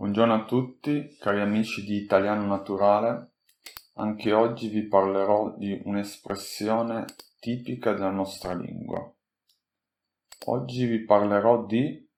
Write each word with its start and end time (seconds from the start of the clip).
Buongiorno 0.00 0.32
a 0.32 0.44
tutti, 0.46 1.14
cari 1.18 1.42
amici 1.42 1.84
di 1.84 1.96
Italiano 1.96 2.46
Naturale. 2.46 3.32
Anche 3.96 4.32
oggi 4.32 4.68
vi 4.68 4.86
parlerò 4.88 5.54
di 5.58 5.78
un'espressione 5.84 7.04
tipica 7.38 7.92
della 7.92 8.08
nostra 8.08 8.54
lingua. 8.54 8.98
Oggi 10.46 10.86
vi 10.86 11.04
parlerò 11.04 11.66
di 11.66 12.10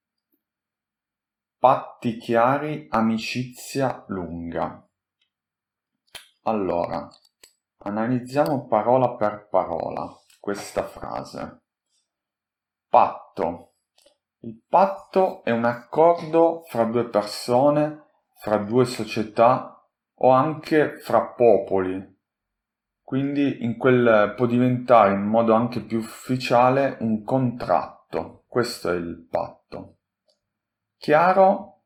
patti 1.59 2.19
chiari, 2.19 2.87
amicizia 2.89 4.05
lunga. 4.07 4.89
Allora, 6.43 7.09
analizziamo 7.79 8.69
parola 8.69 9.17
per 9.17 9.49
parola 9.51 10.09
questa 10.39 10.87
frase. 10.87 11.63
Patto 12.89 13.72
il 14.45 14.61
patto 14.69 15.45
è 15.45 15.53
un 15.53 15.65
accordo 15.65 16.65
fra 16.67 16.85
due 16.85 17.09
persone, 17.09 18.07
fra 18.41 18.57
due 18.57 18.85
società 18.85 19.81
o 20.15 20.31
anche 20.31 20.99
fra 20.99 21.27
popoli. 21.27 22.11
Quindi 23.05 23.63
in 23.63 23.77
quel 23.77 24.35
può 24.37 24.47
diventare 24.47 25.13
in 25.13 25.23
modo 25.23 25.55
anche 25.55 25.81
più 25.81 25.99
ufficiale 25.99 26.97
un 27.01 27.23
contratto. 27.23 28.45
Questo 28.49 28.91
è 28.91 28.95
il 28.95 29.27
patto. 29.31 29.99
Chiaro? 30.97 31.83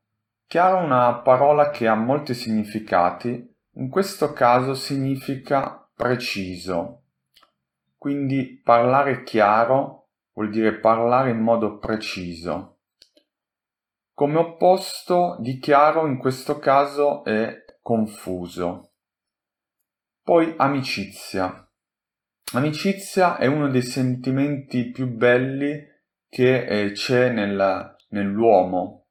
Chiaro 0.47 0.79
è 0.79 0.83
una 0.85 1.15
parola 1.17 1.69
che 1.69 1.87
ha 1.87 1.95
molti 1.95 2.33
significati. 2.33 3.55
In 3.75 3.91
questo 3.91 4.33
caso 4.33 4.73
significa 4.73 5.91
preciso. 5.95 7.03
Quindi 7.99 8.63
parlare 8.65 9.25
chiaro 9.25 10.06
vuol 10.37 10.51
dire 10.51 10.79
parlare 10.79 11.31
in 11.31 11.39
modo 11.39 11.79
preciso. 11.79 12.81
Come 14.13 14.39
opposto 14.39 15.37
di 15.41 15.59
chiaro 15.59 16.07
in 16.07 16.19
questo 16.19 16.59
caso 16.59 17.25
è 17.25 17.65
confuso. 17.81 18.93
Poi 20.23 20.55
amicizia. 20.57 21.67
Amicizia 22.53 23.39
è 23.39 23.47
uno 23.47 23.69
dei 23.69 23.83
sentimenti 23.83 24.91
più 24.91 25.09
belli 25.09 25.85
che 26.29 26.65
eh, 26.65 26.93
c'è 26.93 27.31
nel, 27.31 27.97
nell'uomo. 28.11 29.07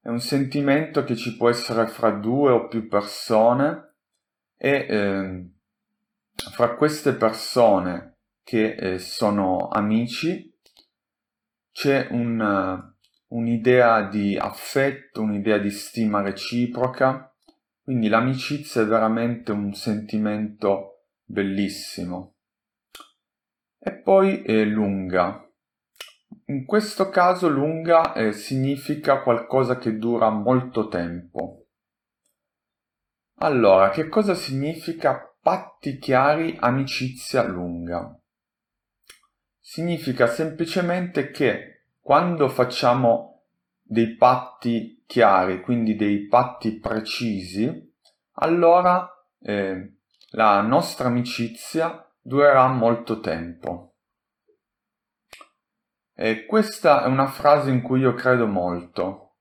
È 0.00 0.08
un 0.08 0.20
sentimento 0.20 1.02
che 1.04 1.16
ci 1.16 1.36
può 1.36 1.48
essere 1.48 1.86
fra 1.88 2.10
due 2.10 2.52
o 2.52 2.68
più 2.68 2.88
persone 2.88 3.94
e 4.56 4.86
eh, 4.88 5.50
fra 6.34 6.74
queste 6.76 7.14
persone 7.14 8.18
che 8.44 8.74
eh, 8.74 8.98
sono 8.98 9.68
amici 9.68 10.51
c'è 11.72 12.08
un, 12.10 12.92
un'idea 13.28 14.02
di 14.08 14.36
affetto, 14.36 15.22
un'idea 15.22 15.58
di 15.58 15.70
stima 15.70 16.20
reciproca, 16.20 17.34
quindi 17.82 18.08
l'amicizia 18.08 18.82
è 18.82 18.86
veramente 18.86 19.50
un 19.50 19.72
sentimento 19.74 21.06
bellissimo. 21.24 22.36
E 23.78 23.92
poi 23.94 24.42
è 24.42 24.62
lunga. 24.64 25.44
In 26.46 26.64
questo 26.64 27.08
caso 27.08 27.48
lunga 27.48 28.12
eh, 28.12 28.32
significa 28.32 29.22
qualcosa 29.22 29.78
che 29.78 29.96
dura 29.96 30.30
molto 30.30 30.88
tempo. 30.88 31.66
Allora, 33.38 33.90
che 33.90 34.08
cosa 34.08 34.34
significa 34.34 35.36
patti 35.40 35.98
chiari, 35.98 36.56
amicizia 36.60 37.42
lunga? 37.42 38.16
Significa 39.72 40.26
semplicemente 40.26 41.30
che 41.30 41.84
quando 41.98 42.50
facciamo 42.50 43.44
dei 43.80 44.16
patti 44.16 45.02
chiari, 45.06 45.62
quindi 45.62 45.96
dei 45.96 46.26
patti 46.26 46.78
precisi, 46.78 47.90
allora 48.32 49.08
eh, 49.40 49.94
la 50.32 50.60
nostra 50.60 51.08
amicizia 51.08 52.06
durerà 52.20 52.66
molto 52.68 53.20
tempo. 53.20 53.94
E 56.14 56.44
questa 56.44 57.04
è 57.04 57.06
una 57.06 57.28
frase 57.28 57.70
in 57.70 57.80
cui 57.80 58.00
io 58.00 58.12
credo 58.12 58.46
molto. 58.46 59.36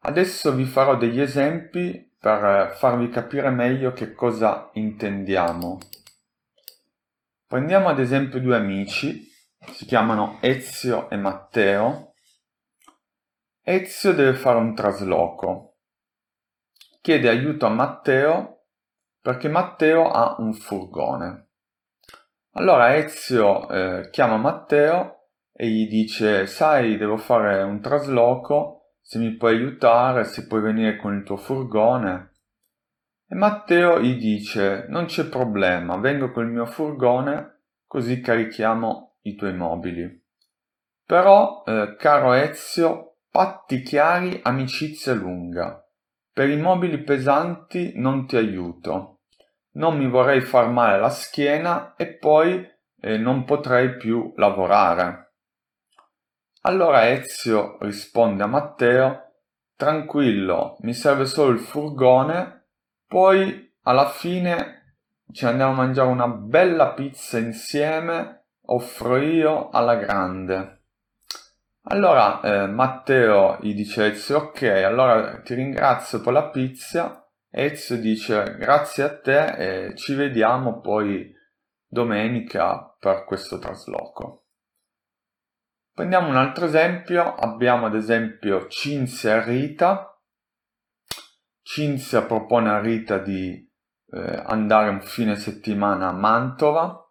Adesso 0.00 0.52
vi 0.52 0.66
farò 0.66 0.98
degli 0.98 1.22
esempi 1.22 2.12
per 2.18 2.74
farvi 2.76 3.08
capire 3.08 3.48
meglio 3.48 3.94
che 3.94 4.12
cosa 4.12 4.68
intendiamo. 4.74 5.78
Prendiamo 7.46 7.88
ad 7.88 7.98
esempio 7.98 8.40
due 8.40 8.56
amici 8.56 9.32
si 9.72 9.86
chiamano 9.86 10.38
Ezio 10.40 11.08
e 11.10 11.16
Matteo. 11.16 12.14
Ezio 13.62 14.12
deve 14.12 14.34
fare 14.34 14.58
un 14.58 14.74
trasloco. 14.74 15.76
Chiede 17.00 17.28
aiuto 17.28 17.66
a 17.66 17.70
Matteo 17.70 18.66
perché 19.20 19.48
Matteo 19.48 20.10
ha 20.10 20.36
un 20.38 20.52
furgone. 20.52 21.48
Allora 22.52 22.94
Ezio 22.96 23.68
eh, 23.68 24.10
chiama 24.10 24.36
Matteo 24.36 25.28
e 25.52 25.66
gli 25.68 25.88
dice 25.88 26.46
sai 26.46 26.96
devo 26.96 27.16
fare 27.16 27.62
un 27.62 27.80
trasloco, 27.80 28.96
se 29.00 29.18
mi 29.18 29.34
puoi 29.36 29.56
aiutare, 29.56 30.24
se 30.24 30.46
puoi 30.46 30.60
venire 30.60 30.96
con 30.96 31.14
il 31.14 31.24
tuo 31.24 31.36
furgone. 31.36 32.32
E 33.26 33.34
Matteo 33.34 34.00
gli 34.00 34.16
dice 34.16 34.86
non 34.88 35.06
c'è 35.06 35.24
problema, 35.24 35.96
vengo 35.96 36.30
col 36.30 36.48
mio 36.48 36.66
furgone 36.66 37.62
così 37.86 38.20
carichiamo 38.20 39.13
i 39.24 39.34
tuoi 39.34 39.54
mobili. 39.54 40.22
Però, 41.04 41.62
eh, 41.66 41.96
caro 41.98 42.32
Ezio, 42.32 43.18
patti 43.30 43.82
chiari, 43.82 44.40
amicizia 44.42 45.12
lunga. 45.12 45.86
Per 46.32 46.48
i 46.48 46.56
mobili 46.56 47.02
pesanti 47.02 47.92
non 47.96 48.26
ti 48.26 48.36
aiuto. 48.36 49.20
Non 49.72 49.96
mi 49.96 50.08
vorrei 50.08 50.40
far 50.40 50.68
male 50.68 50.98
la 50.98 51.10
schiena 51.10 51.94
e 51.96 52.14
poi 52.14 52.66
eh, 53.00 53.18
non 53.18 53.44
potrei 53.44 53.96
più 53.96 54.32
lavorare. 54.36 55.32
Allora 56.62 57.10
Ezio 57.10 57.76
risponde 57.80 58.42
a 58.42 58.46
Matteo 58.46 59.24
Tranquillo, 59.76 60.76
mi 60.80 60.94
serve 60.94 61.26
solo 61.26 61.50
il 61.50 61.58
furgone, 61.58 62.68
poi 63.06 63.74
alla 63.82 64.08
fine 64.08 64.98
ci 65.32 65.44
andiamo 65.44 65.72
a 65.72 65.76
mangiare 65.76 66.08
una 66.08 66.28
bella 66.28 66.92
pizza 66.92 67.38
insieme 67.38 68.43
offro 68.66 69.16
io 69.16 69.70
alla 69.70 69.96
grande. 69.96 70.82
Allora 71.86 72.40
eh, 72.40 72.66
Matteo 72.66 73.58
gli 73.60 73.74
dice 73.74 74.06
Ezio, 74.06 74.38
ok, 74.38 74.62
allora 74.62 75.40
ti 75.42 75.54
ringrazio 75.54 76.20
per 76.20 76.32
la 76.32 76.48
pizza. 76.48 77.28
Ezio 77.50 77.98
dice 77.98 78.56
grazie 78.56 79.02
a 79.02 79.18
te 79.18 79.88
e 79.88 79.96
ci 79.96 80.14
vediamo 80.14 80.80
poi 80.80 81.32
domenica 81.86 82.96
per 82.98 83.24
questo 83.24 83.58
trasloco. 83.58 84.46
Prendiamo 85.92 86.28
un 86.28 86.36
altro 86.36 86.64
esempio, 86.64 87.34
abbiamo 87.34 87.86
ad 87.86 87.94
esempio 87.94 88.66
Cinzia 88.66 89.36
e 89.36 89.44
Rita. 89.44 90.18
Cinzia 91.62 92.22
propone 92.22 92.70
a 92.70 92.80
Rita 92.80 93.18
di 93.18 93.52
eh, 94.10 94.42
andare 94.46 94.88
un 94.88 95.02
fine 95.02 95.36
settimana 95.36 96.08
a 96.08 96.12
Mantova 96.12 97.03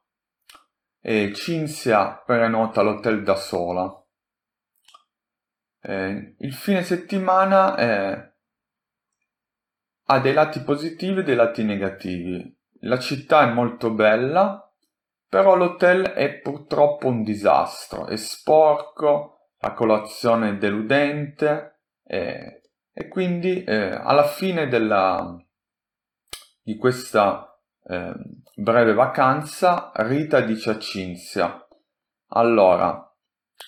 e 1.06 1.34
Cinzia 1.34 2.14
prenota 2.26 2.82
l'hotel 2.82 3.24
da 3.24 3.36
sola. 3.36 3.94
Eh, 5.82 6.36
il 6.40 6.54
fine 6.54 6.82
settimana 6.82 7.76
eh, 7.76 8.34
ha 10.06 10.20
dei 10.22 10.32
lati 10.32 10.62
positivi 10.62 11.20
e 11.20 11.24
dei 11.24 11.36
lati 11.36 11.64
negativi. 11.66 12.58
La 12.84 13.00
città 13.00 13.42
è 13.42 13.52
molto 13.52 13.92
bella, 13.92 14.74
però 15.28 15.56
l'hotel 15.56 16.06
è 16.06 16.40
purtroppo 16.40 17.08
un 17.08 17.24
disastro, 17.24 18.08
è 18.08 18.16
sporco, 18.16 19.50
la 19.58 19.74
colazione 19.74 20.52
è 20.52 20.58
deludente 20.58 21.82
e, 22.02 22.62
e 22.94 23.08
quindi 23.10 23.66
eh, 23.66 23.92
alla 23.92 24.28
fine 24.28 24.70
della, 24.70 25.36
di 26.62 26.78
questa 26.78 27.60
eh, 27.90 28.14
breve 28.56 28.94
vacanza, 28.94 29.92
Rita 29.96 30.42
dice 30.42 30.72
a 30.72 30.80
Cinzia, 30.80 31.68
allora, 32.36 33.12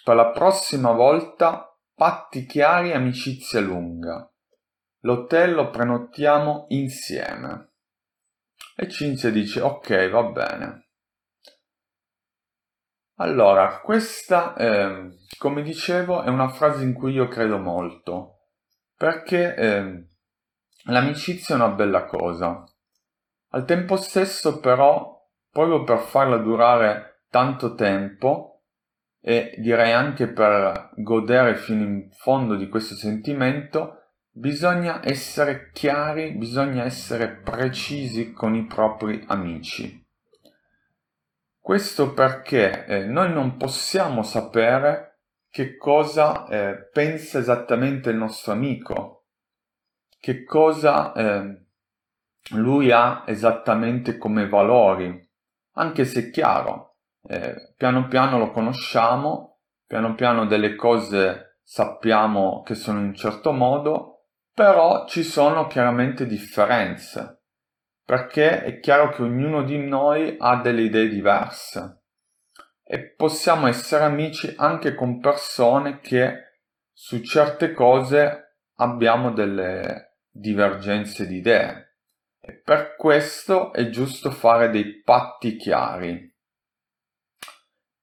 per 0.04 0.16
la 0.16 0.30
prossima 0.30 0.92
volta 0.92 1.76
patti 1.94 2.46
chiari 2.46 2.90
e 2.90 2.96
amicizia 2.96 3.60
lunga. 3.60 4.30
L'hotel 5.02 5.54
lo 5.54 5.70
prenotiamo 5.70 6.66
insieme. 6.70 7.74
E 8.76 8.90
Cinzia 8.90 9.30
dice 9.32 9.62
ok, 9.62 10.10
va 10.10 10.24
bene. 10.24 10.90
Allora, 13.18 13.80
questa, 13.80 14.56
eh, 14.56 15.18
come 15.38 15.62
dicevo, 15.62 16.24
è 16.24 16.28
una 16.28 16.50
frase 16.50 16.84
in 16.84 16.94
cui 16.94 17.14
io 17.14 17.28
credo 17.28 17.58
molto, 17.58 18.50
perché 18.98 19.56
eh, 19.56 20.08
l'amicizia 20.86 21.56
è 21.56 21.58
una 21.58 21.70
bella 21.70 22.06
cosa. 22.06 22.66
Al 23.56 23.64
tempo 23.64 23.96
stesso 23.96 24.60
però, 24.60 25.18
proprio 25.50 25.86
per 25.86 26.00
farla 26.00 26.36
durare 26.36 27.22
tanto 27.30 27.74
tempo 27.74 28.64
e 29.22 29.56
direi 29.60 29.94
anche 29.94 30.28
per 30.28 30.90
godere 30.96 31.56
fino 31.56 31.84
in 31.84 32.10
fondo 32.12 32.56
di 32.56 32.68
questo 32.68 32.96
sentimento, 32.96 34.10
bisogna 34.30 35.00
essere 35.02 35.72
chiari, 35.72 36.32
bisogna 36.34 36.84
essere 36.84 37.30
precisi 37.30 38.34
con 38.34 38.56
i 38.56 38.66
propri 38.66 39.24
amici. 39.28 40.06
Questo 41.58 42.12
perché 42.12 42.86
eh, 42.86 43.06
noi 43.06 43.32
non 43.32 43.56
possiamo 43.56 44.22
sapere 44.22 45.20
che 45.50 45.78
cosa 45.78 46.46
eh, 46.48 46.90
pensa 46.92 47.40
esattamente 47.40 48.10
il 48.10 48.18
nostro 48.18 48.52
amico, 48.52 49.28
che 50.20 50.44
cosa 50.44 51.14
eh, 51.14 51.65
lui 52.52 52.92
ha 52.92 53.24
esattamente 53.26 54.18
come 54.18 54.48
valori, 54.48 55.24
anche 55.74 56.06
se 56.06 56.28
è 56.28 56.30
chiaro, 56.30 56.98
eh, 57.28 57.74
piano 57.76 58.08
piano 58.08 58.38
lo 58.38 58.52
conosciamo, 58.52 59.60
piano 59.86 60.16
piano 60.16 60.46
delle 60.46 60.76
cose 60.76 61.60
sappiamo 61.64 62.62
che 62.64 62.76
sono 62.76 63.00
in 63.00 63.06
un 63.06 63.16
certo 63.16 63.52
modo, 63.52 64.26
però 64.54 65.06
ci 65.08 65.24
sono 65.24 65.68
chiaramente 65.68 66.26
differenze, 66.26 67.42
perché 68.04 68.64
è 68.64 68.80
chiaro 68.80 69.10
che 69.10 69.24
ognuno 69.24 69.64
di 69.64 69.78
noi 69.78 70.36
ha 70.40 70.58
delle 70.58 70.84
idee 70.84 71.08
diverse 71.08 72.04
e 72.88 73.00
possiamo 73.16 73.66
essere 73.66 74.04
amici 74.04 74.54
anche 74.58 74.94
con 74.94 75.20
persone 75.20 76.00
che 76.00 76.60
su 76.94 77.22
certe 77.22 77.74
cose 77.74 78.60
abbiamo 78.76 79.32
delle 79.32 80.20
divergenze 80.30 81.26
di 81.26 81.38
idee. 81.38 81.85
E 82.48 82.62
per 82.64 82.96
questo 82.96 83.74
è 83.74 83.90
giusto 83.90 84.30
fare 84.30 84.70
dei 84.70 85.02
patti 85.02 85.56
chiari. 85.56 86.32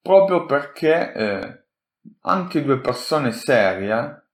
Proprio 0.01 0.47
perché 0.47 1.13
eh, 1.13 1.65
anche 2.23 2.65
due 2.65 2.81
persone 2.81 3.31
serie 3.31 4.31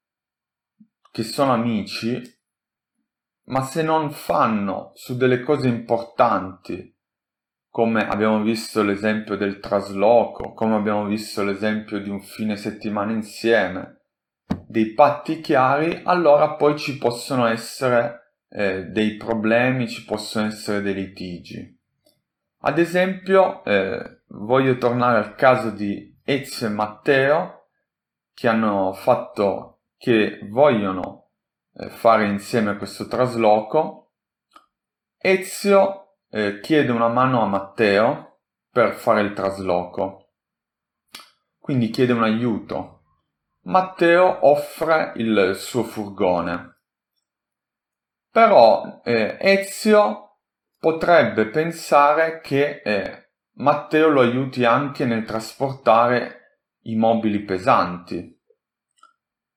che 1.10 1.22
sono 1.22 1.52
amici, 1.52 2.22
ma 3.48 3.62
se 3.64 3.82
non 3.82 4.10
fanno 4.10 4.92
su 4.94 5.14
delle 5.14 5.42
cose 5.42 5.68
importanti, 5.68 6.96
come 7.68 8.08
abbiamo 8.08 8.40
visto 8.40 8.82
l'esempio 8.82 9.36
del 9.36 9.60
trasloco, 9.60 10.54
come 10.54 10.76
abbiamo 10.76 11.04
visto 11.04 11.44
l'esempio 11.44 12.00
di 12.00 12.08
un 12.08 12.22
fine 12.22 12.56
settimana 12.56 13.12
insieme, 13.12 14.04
dei 14.66 14.94
patti 14.94 15.42
chiari, 15.42 16.00
allora 16.04 16.54
poi 16.54 16.78
ci 16.78 16.96
possono 16.96 17.44
essere 17.46 18.27
eh, 18.48 18.84
dei 18.84 19.16
problemi, 19.16 19.88
ci 19.88 20.04
possono 20.04 20.46
essere 20.46 20.80
dei 20.80 20.94
litigi. 20.94 21.76
Ad 22.62 22.78
esempio, 22.78 23.62
eh, 23.64 24.22
voglio 24.28 24.78
tornare 24.78 25.18
al 25.18 25.34
caso 25.34 25.70
di 25.70 26.16
Ezio 26.24 26.66
e 26.66 26.70
Matteo, 26.70 27.68
che 28.34 28.48
hanno 28.48 28.92
fatto 28.92 29.80
che 29.96 30.40
vogliono 30.44 31.30
eh, 31.74 31.88
fare 31.90 32.26
insieme 32.26 32.76
questo 32.76 33.06
trasloco. 33.06 34.12
Ezio 35.16 36.16
eh, 36.30 36.60
chiede 36.60 36.92
una 36.92 37.08
mano 37.08 37.42
a 37.42 37.46
Matteo 37.46 38.40
per 38.70 38.94
fare 38.94 39.22
il 39.22 39.32
trasloco, 39.32 40.32
quindi 41.58 41.90
chiede 41.90 42.12
un 42.12 42.22
aiuto. 42.22 43.02
Matteo 43.62 44.46
offre 44.46 45.12
il 45.16 45.54
suo 45.56 45.82
furgone. 45.82 46.77
Però 48.38 49.00
eh, 49.02 49.36
Ezio 49.40 50.36
potrebbe 50.78 51.46
pensare 51.46 52.40
che 52.40 52.82
eh, 52.84 53.30
Matteo 53.54 54.10
lo 54.10 54.20
aiuti 54.20 54.64
anche 54.64 55.04
nel 55.04 55.24
trasportare 55.24 56.60
i 56.82 56.94
mobili 56.94 57.40
pesanti. 57.40 58.40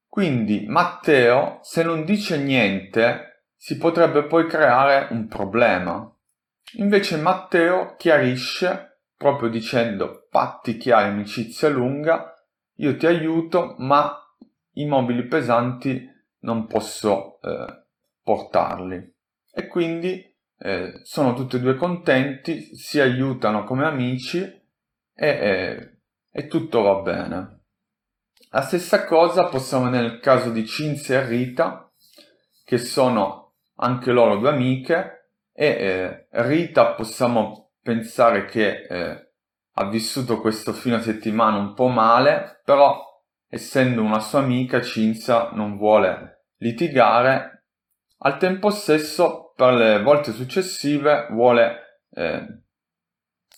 Quindi 0.08 0.66
Matteo, 0.66 1.60
se 1.62 1.84
non 1.84 2.04
dice 2.06 2.40
niente, 2.40 3.50
si 3.56 3.78
potrebbe 3.78 4.24
poi 4.24 4.48
creare 4.48 5.10
un 5.14 5.28
problema. 5.28 6.12
Invece 6.78 7.18
Matteo 7.18 7.94
chiarisce 7.98 9.04
proprio 9.16 9.50
dicendo 9.50 10.26
patti 10.28 10.78
chiari, 10.78 11.10
amicizia 11.10 11.70
lunga, 11.70 12.34
io 12.78 12.98
ti 12.98 13.06
aiuto, 13.06 13.76
ma 13.78 14.12
i 14.72 14.88
mobili 14.88 15.28
pesanti 15.28 16.04
non 16.40 16.66
posso 16.66 17.40
eh, 17.42 17.82
portarli. 18.24 19.14
E 19.54 19.68
quindi 19.68 20.24
eh, 20.58 21.00
sono 21.04 21.34
tutti 21.34 21.56
e 21.56 21.60
due 21.60 21.76
contenti, 21.76 22.76
si 22.76 23.00
aiutano 23.00 23.64
come 23.64 23.86
amici 23.86 24.40
e, 24.40 25.28
eh, 25.28 25.98
e 26.32 26.48
tutto 26.48 26.82
va 26.82 27.02
bene. 27.02 27.60
La 28.52 28.62
stessa 28.62 29.06
cosa 29.06 29.48
possiamo 29.48 29.90
nel 29.90 30.20
caso 30.20 30.52
di 30.52 30.66
Cinzia 30.66 31.22
e 31.22 31.26
Rita, 31.26 31.92
che 32.64 32.78
sono 32.78 33.56
anche 33.76 34.12
loro 34.12 34.38
due 34.38 34.50
amiche, 34.50 35.30
e 35.54 35.66
eh, 35.66 36.28
Rita 36.32 36.94
possiamo 36.94 37.72
pensare 37.82 38.46
che 38.46 38.86
eh, 38.88 39.32
ha 39.74 39.90
vissuto 39.90 40.40
questo 40.42 40.74
fine 40.74 41.02
settimana 41.02 41.58
un 41.58 41.74
po' 41.74 41.88
male, 41.88 42.62
però 42.64 43.02
essendo 43.48 44.02
una 44.02 44.20
sua 44.20 44.40
amica 44.40 44.82
Cinzia 44.82 45.50
non 45.52 45.78
vuole 45.78 46.46
litigare, 46.58 47.61
al 48.24 48.38
tempo 48.38 48.70
stesso 48.70 49.54
per 49.56 49.74
le 49.74 50.02
volte 50.02 50.32
successive 50.32 51.28
vuole 51.32 52.02
eh, 52.12 52.64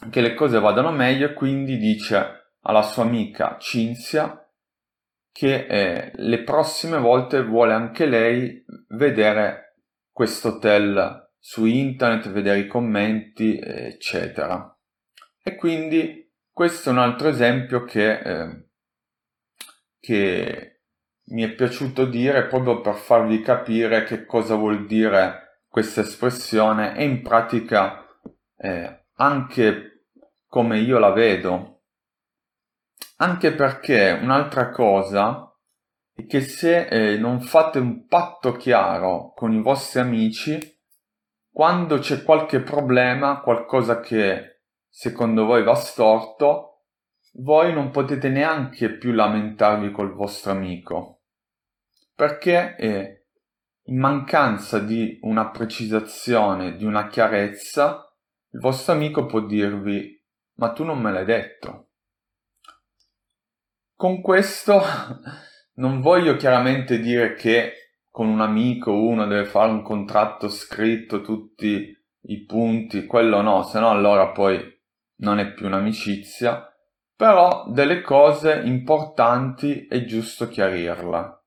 che 0.09 0.21
le 0.21 0.33
cose 0.33 0.59
vadano 0.59 0.91
meglio 0.91 1.27
e 1.27 1.33
quindi 1.33 1.77
dice 1.77 2.51
alla 2.61 2.81
sua 2.81 3.03
amica 3.03 3.57
Cinzia 3.59 4.37
che 5.31 5.65
eh, 5.65 6.11
le 6.15 6.43
prossime 6.43 6.97
volte 6.97 7.43
vuole 7.43 7.73
anche 7.73 8.05
lei 8.05 8.63
vedere 8.89 9.79
questo 10.11 10.49
hotel 10.49 11.31
su 11.39 11.65
internet, 11.65 12.29
vedere 12.29 12.59
i 12.59 12.67
commenti, 12.67 13.59
eccetera. 13.59 14.77
E 15.41 15.55
quindi 15.55 16.31
questo 16.51 16.89
è 16.89 16.91
un 16.93 16.99
altro 16.99 17.27
esempio 17.27 17.83
che, 17.83 18.19
eh, 18.19 18.67
che 19.99 20.72
mi 21.25 21.43
è 21.43 21.53
piaciuto 21.53 22.05
dire 22.05 22.47
proprio 22.47 22.81
per 22.81 22.95
farvi 22.95 23.41
capire 23.41 24.03
che 24.03 24.25
cosa 24.25 24.55
vuol 24.55 24.85
dire 24.85 25.61
questa 25.67 26.01
espressione 26.01 26.95
e 26.95 27.03
in 27.03 27.21
pratica 27.21 28.05
eh, 28.57 29.05
anche 29.15 30.05
come 30.47 30.79
io 30.79 30.99
la 30.99 31.11
vedo 31.11 31.73
anche 33.23 33.53
perché 33.53 34.19
un'altra 34.21 34.69
cosa 34.69 35.49
è 36.13 36.25
che 36.25 36.41
se 36.41 36.87
eh, 36.87 37.17
non 37.17 37.41
fate 37.41 37.79
un 37.79 38.05
patto 38.07 38.51
chiaro 38.51 39.31
con 39.33 39.53
i 39.53 39.61
vostri 39.61 40.01
amici, 40.01 40.59
quando 41.49 41.99
c'è 41.99 42.23
qualche 42.23 42.61
problema, 42.61 43.39
qualcosa 43.39 43.99
che 43.99 44.63
secondo 44.89 45.45
voi 45.45 45.63
va 45.63 45.73
storto, 45.75 46.81
voi 47.35 47.73
non 47.73 47.91
potete 47.91 48.27
neanche 48.29 48.97
più 48.97 49.13
lamentarvi 49.13 49.91
col 49.91 50.13
vostro 50.13 50.51
amico. 50.51 51.21
Perché 52.15 52.75
eh, 52.77 53.25
in 53.83 53.99
mancanza 53.99 54.79
di 54.79 55.17
una 55.21 55.49
precisazione, 55.49 56.75
di 56.75 56.85
una 56.85 57.07
chiarezza, 57.07 58.13
il 58.51 58.59
vostro 58.59 58.93
amico 58.93 59.25
può 59.25 59.41
dirvi 59.41 60.21
ma 60.55 60.71
tu 60.71 60.83
non 60.83 60.99
me 60.99 61.11
l'hai 61.11 61.25
detto. 61.25 61.89
Con 63.95 64.21
questo 64.21 64.81
non 65.75 66.01
voglio 66.01 66.35
chiaramente 66.35 66.99
dire 66.99 67.33
che 67.33 67.73
con 68.09 68.27
un 68.27 68.41
amico 68.41 68.93
uno 68.93 69.25
deve 69.25 69.45
fare 69.45 69.71
un 69.71 69.81
contratto 69.81 70.49
scritto 70.49 71.21
tutti 71.21 71.91
i 72.25 72.45
punti, 72.45 73.05
quello 73.05 73.41
no, 73.41 73.63
se 73.63 73.79
no 73.79 73.89
allora 73.89 74.29
poi 74.31 74.61
non 75.17 75.39
è 75.39 75.51
più 75.53 75.65
un'amicizia, 75.65 76.71
però 77.15 77.65
delle 77.69 78.01
cose 78.01 78.61
importanti 78.63 79.87
è 79.87 80.03
giusto 80.05 80.47
chiarirla. 80.47 81.42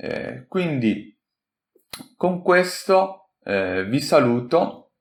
Eh, 0.00 0.46
quindi 0.46 1.18
con 2.16 2.40
questo 2.40 3.30
eh, 3.42 3.84
vi 3.84 4.00
saluto 4.00 4.92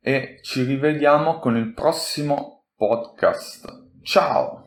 e 0.00 0.38
ci 0.42 0.62
rivediamo 0.62 1.40
con 1.40 1.56
il 1.56 1.74
prossimo 1.74 2.66
podcast. 2.76 3.88
Ciao! 4.02 4.65